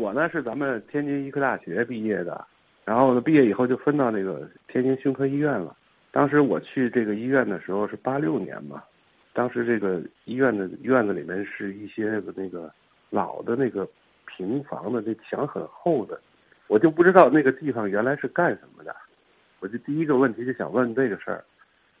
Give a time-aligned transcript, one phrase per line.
[0.00, 2.42] 我呢是咱们天津医科大学毕业的，
[2.86, 5.76] 然后呢毕业以后就分到那个天津胸科医院了。
[6.10, 8.82] 当时我去这个医院的时候是八六年嘛，
[9.34, 12.72] 当时这个医院的院子里面是一些那个
[13.10, 13.86] 老的那个
[14.24, 16.18] 平房的，那墙很厚的，
[16.66, 18.96] 我就不知道那个地方原来是干什么的。
[19.60, 21.44] 我就第一个问题就想问这个事儿。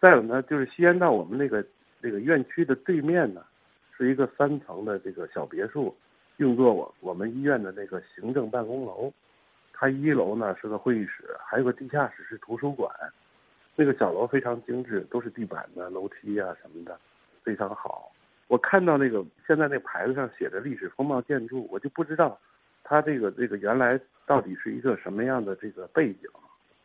[0.00, 1.66] 再有呢，就是西安道我们那个
[2.00, 3.42] 那个院区的对面呢，
[3.96, 5.92] 是一个三层的这个小别墅，
[6.38, 9.12] 用作我我们医院的那个行政办公楼。
[9.72, 12.90] 它一楼呢是个会议室，还有个地下室是图书馆。
[13.76, 16.98] 那个小楼非常精致，都是地板的楼梯啊什么的，
[17.44, 18.10] 非常好。
[18.48, 22.36] 我看到那个现在那牌子上写着历史风貌建筑，我就不知道
[22.82, 26.28] 它这个这个原来到底是一个什么样的这个背景。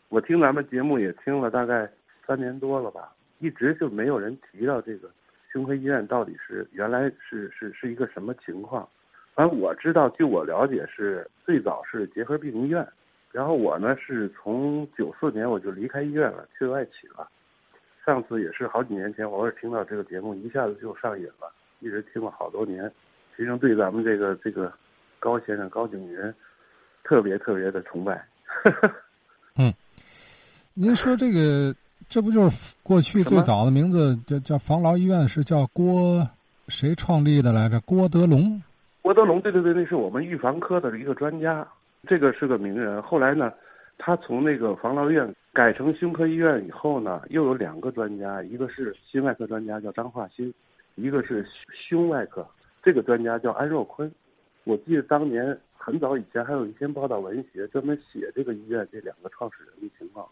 [0.09, 1.89] 我听咱们节目也听了大概
[2.27, 5.09] 三年多了吧，一直就没有人提到这个
[5.51, 8.87] 胸科医院到底是原来是是是一个什么情况。
[9.33, 12.87] 反正我知道，据我了解是最早是结核病医院。
[13.31, 17.27] 然后我呢是从九四年我就离开医院了，去外企了。
[18.05, 22.91] 上次也是好几年前，偶尔听到这个节目，一下子就上瘾了，一直听了好多年。
[23.35, 24.71] 其实对咱们这个这个
[25.19, 26.33] 高先生高景云
[27.03, 28.23] 特别特别的崇拜。
[29.55, 29.73] 嗯，
[30.75, 31.73] 您说这个
[32.07, 36.29] 这不就是过去最早的名字叫叫防痨医院是叫郭
[36.67, 37.79] 谁创立的来着？
[37.79, 38.61] 郭德龙。
[39.03, 41.67] 郭德龙，对对对，那是我们预防科的一个专家。
[42.07, 43.01] 这个是个名人。
[43.01, 43.51] 后来呢，
[43.97, 50.53] 他从那个防痨院改成胸科医院以后呢，又有两个专家，一个是心外科专家叫张化新，
[50.95, 52.47] 一个是胸外科
[52.81, 54.09] 这个专家叫安若坤。
[54.63, 60.25] 我记得当年很早以前还有一篇报道文学专门写这个医院这两个创始人的情况。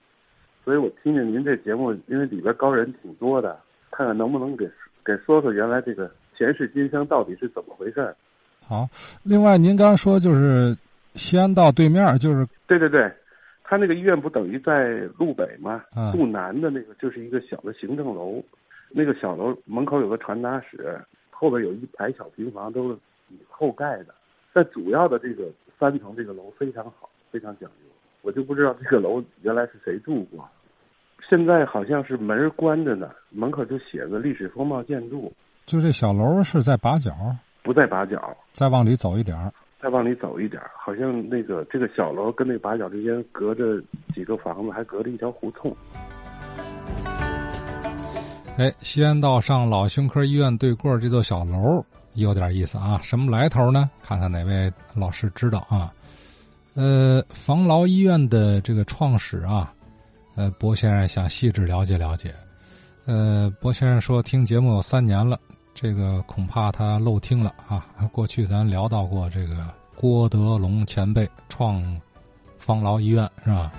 [0.64, 3.60] 所以我听见您这节目，因为里边高人挺多的，
[3.92, 4.66] 看看能不能给
[5.04, 8.16] 给说说原来这个前世今生到底是怎么回事。
[8.72, 8.88] 好，
[9.24, 10.74] 另外您刚说就是。
[11.16, 13.12] 西安道对面就是对对对，
[13.66, 15.84] 他那个医院不等于在路北吗？
[16.14, 18.42] 路南的那个就是一个小的行政楼，
[18.90, 20.98] 那个小楼门口有个传达室，
[21.30, 22.98] 后边有一排小平房，都是
[23.50, 24.16] 后盖的。
[24.54, 27.92] 但主要的这个三层这个楼非常好，非常讲究。
[28.22, 30.48] 我就不知道这个楼原来是谁住过，
[31.30, 35.30] 现在好像是门关着呢，门口就写着“历史风貌建筑”。
[35.68, 37.12] 就这小楼是在把角？
[37.64, 39.52] 不在把角，再往里走一点儿。
[39.82, 43.82] 再往里走一点，好像那个这个小楼跟那把角之间隔着
[44.14, 45.76] 几个房子，还隔着一条胡同。
[48.58, 51.84] 哎，西安道上老胸科医院对过这座小楼
[52.14, 53.90] 有点意思啊，什么来头呢？
[54.04, 55.92] 看看哪位老师知道啊？
[56.76, 59.74] 呃，防痨医院的这个创始啊，
[60.36, 62.32] 呃，博先生想细致了解了解。
[63.08, 65.40] 呃，博先生说听节目有三年了。
[65.74, 67.86] 这个恐怕他漏听了啊！
[68.12, 72.00] 过去咱聊到过这个郭德龙前辈创
[72.58, 73.72] 方劳医院是吧？